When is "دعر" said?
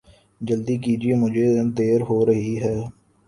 1.77-2.01